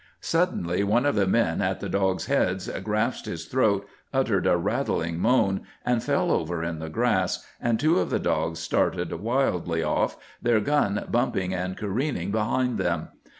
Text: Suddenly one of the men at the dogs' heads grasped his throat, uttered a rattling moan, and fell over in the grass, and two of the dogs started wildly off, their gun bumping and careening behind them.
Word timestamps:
Suddenly 0.19 0.83
one 0.83 1.05
of 1.05 1.13
the 1.13 1.27
men 1.27 1.61
at 1.61 1.79
the 1.79 1.87
dogs' 1.87 2.25
heads 2.25 2.67
grasped 2.67 3.27
his 3.27 3.45
throat, 3.45 3.87
uttered 4.11 4.47
a 4.47 4.57
rattling 4.57 5.19
moan, 5.19 5.61
and 5.85 6.01
fell 6.01 6.31
over 6.31 6.63
in 6.63 6.79
the 6.79 6.89
grass, 6.89 7.45
and 7.61 7.79
two 7.79 7.99
of 7.99 8.09
the 8.09 8.17
dogs 8.17 8.57
started 8.57 9.13
wildly 9.13 9.83
off, 9.83 10.17
their 10.41 10.59
gun 10.59 11.05
bumping 11.11 11.53
and 11.53 11.77
careening 11.77 12.31
behind 12.31 12.79
them. 12.79 13.09